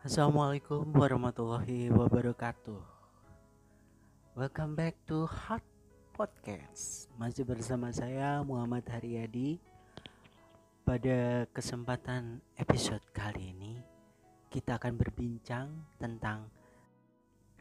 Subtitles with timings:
[0.00, 2.80] Assalamualaikum warahmatullahi wabarakatuh.
[4.32, 5.60] Welcome back to Hot
[6.16, 7.12] Podcast.
[7.20, 9.60] Masih bersama saya Muhammad Haryadi.
[10.88, 13.76] Pada kesempatan episode kali ini,
[14.48, 15.68] kita akan berbincang
[16.00, 16.48] tentang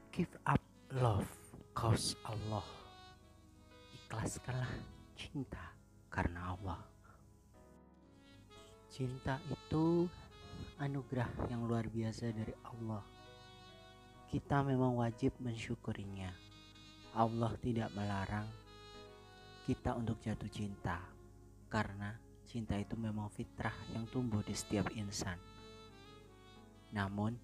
[0.07, 0.63] give up
[0.95, 1.27] love
[1.75, 2.63] cause Allah.
[3.99, 4.79] Ikhlaskanlah
[5.19, 5.75] cinta
[6.07, 6.79] karena Allah.
[8.87, 10.07] Cinta itu
[10.79, 13.03] anugerah yang luar biasa dari Allah.
[14.31, 16.31] Kita memang wajib mensyukurinya.
[17.19, 18.47] Allah tidak melarang
[19.67, 21.03] kita untuk jatuh cinta,
[21.67, 22.15] karena
[22.47, 25.35] cinta itu memang fitrah yang tumbuh di setiap insan.
[26.95, 27.35] Namun,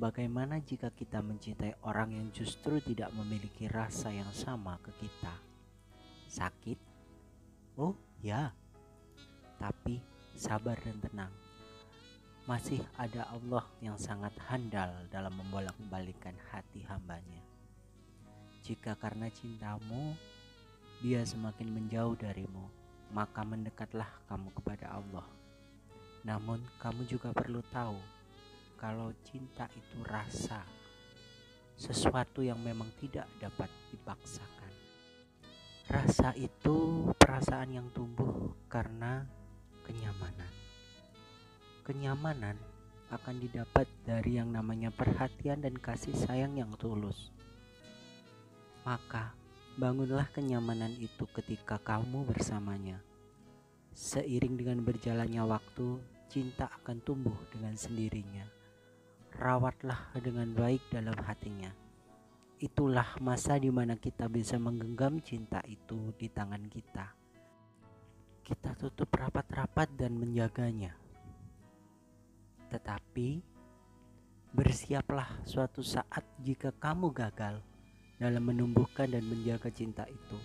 [0.00, 5.36] bagaimana jika kita mencintai orang yang justru tidak memiliki rasa yang sama ke kita?
[6.32, 6.78] Sakit?
[7.76, 7.92] Oh,
[8.24, 8.56] ya.
[9.60, 10.00] Tapi
[10.32, 11.47] sabar dan tenang
[12.48, 17.44] masih ada Allah yang sangat handal dalam membolak-balikan hati hambanya.
[18.64, 20.16] Jika karena cintamu,
[21.04, 22.72] dia semakin menjauh darimu,
[23.12, 25.28] maka mendekatlah kamu kepada Allah.
[26.24, 28.00] Namun kamu juga perlu tahu,
[28.80, 30.64] kalau cinta itu rasa,
[31.76, 34.72] sesuatu yang memang tidak dapat dipaksakan.
[35.84, 39.28] Rasa itu perasaan yang tumbuh karena
[39.84, 40.57] kenyamanan
[41.88, 42.60] kenyamanan
[43.08, 47.32] akan didapat dari yang namanya perhatian dan kasih sayang yang tulus.
[48.84, 49.32] Maka,
[49.80, 53.00] bangunlah kenyamanan itu ketika kamu bersamanya.
[53.96, 55.96] Seiring dengan berjalannya waktu,
[56.28, 58.44] cinta akan tumbuh dengan sendirinya.
[59.40, 61.72] Rawatlah dengan baik dalam hatinya.
[62.60, 67.16] Itulah masa di mana kita bisa menggenggam cinta itu di tangan kita.
[68.44, 71.07] Kita tutup rapat-rapat dan menjaganya
[72.68, 73.40] tetapi
[74.52, 77.60] bersiaplah suatu saat jika kamu gagal
[78.16, 80.38] dalam menumbuhkan dan menjaga cinta itu.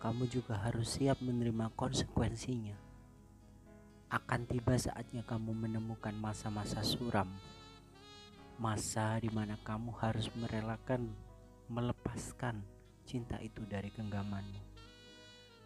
[0.00, 2.76] Kamu juga harus siap menerima konsekuensinya.
[4.12, 7.32] Akan tiba saatnya kamu menemukan masa-masa suram.
[8.60, 11.08] Masa di mana kamu harus merelakan
[11.72, 12.60] melepaskan
[13.08, 14.74] cinta itu dari genggamanmu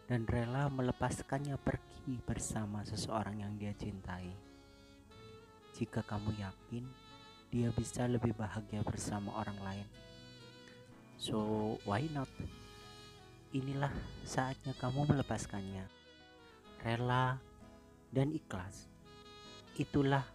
[0.09, 4.48] dan rela melepaskannya pergi bersama seseorang yang dia cintai
[5.79, 6.83] jika kamu yakin
[7.49, 9.87] dia bisa lebih bahagia bersama orang lain.
[11.15, 11.39] So,
[11.87, 12.27] why not?
[13.55, 13.89] Inilah
[14.27, 15.87] saatnya kamu melepaskannya.
[16.83, 17.39] Rela
[18.11, 18.91] dan ikhlas.
[19.79, 20.27] Itulah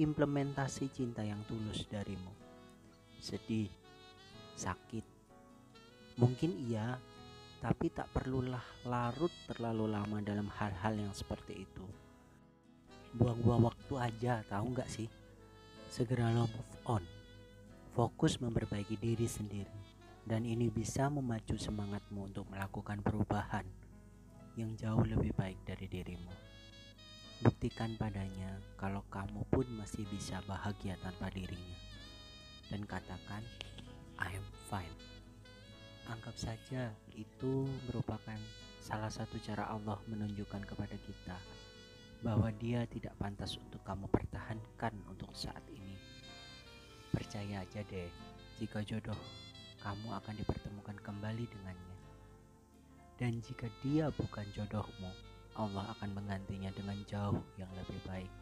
[0.00, 2.32] implementasi cinta yang tulus darimu.
[3.20, 3.70] Sedih,
[4.58, 5.04] sakit.
[6.16, 6.96] Mungkin iya,
[7.60, 12.05] tapi tak perlulah larut terlalu lama dalam hal-hal yang seperti itu
[13.16, 15.08] buang-buang waktu aja tahu nggak sih?
[15.88, 17.04] Segera lo move on.
[17.96, 19.96] Fokus memperbaiki diri sendiri.
[20.26, 23.62] Dan ini bisa memacu semangatmu untuk melakukan perubahan
[24.58, 26.34] yang jauh lebih baik dari dirimu.
[27.40, 31.78] Buktikan padanya kalau kamu pun masih bisa bahagia tanpa dirinya.
[32.68, 33.40] Dan katakan
[34.18, 34.96] I am fine.
[36.10, 38.38] Anggap saja itu merupakan
[38.82, 41.38] salah satu cara Allah menunjukkan kepada kita
[42.24, 45.96] bahwa dia tidak pantas untuk kamu pertahankan untuk saat ini.
[47.12, 48.08] Percaya aja deh,
[48.60, 49.16] jika jodoh
[49.80, 51.96] kamu akan dipertemukan kembali dengannya.
[53.16, 55.08] Dan jika dia bukan jodohmu,
[55.56, 58.32] Allah akan menggantinya dengan jauh yang lebih baik.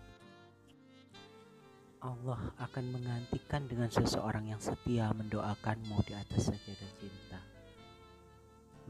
[2.04, 7.40] Allah akan menggantikan dengan seseorang yang setia mendoakanmu di atas sajadah cinta.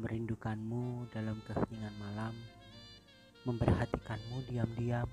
[0.02, 2.34] Merindukanmu dalam keheningan malam
[3.44, 5.04] memperhatikanmu diam-diam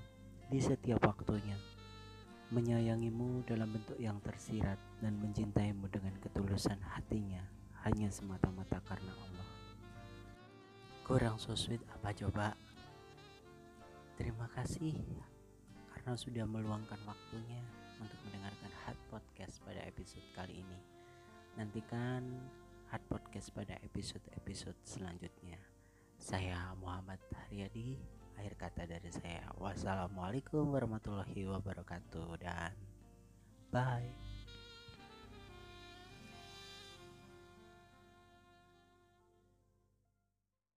[0.48, 1.56] di setiap waktunya,
[2.48, 7.44] menyayangimu dalam bentuk yang tersirat dan mencintaimu dengan ketulusan hatinya
[7.84, 9.48] hanya semata-mata karena Allah.
[11.04, 12.56] Kurang so sweet apa coba?
[14.16, 14.96] Terima kasih
[15.92, 17.60] karena sudah meluangkan waktunya
[18.00, 20.80] untuk mendengarkan Hard Podcast pada episode kali ini.
[21.60, 22.24] Nantikan
[22.88, 25.60] Hard Podcast pada episode-episode selanjutnya.
[26.16, 32.72] Saya Muhammad Haryadi akhir kata dari saya wassalamualaikum warahmatullahi wabarakatuh dan
[33.72, 34.21] bye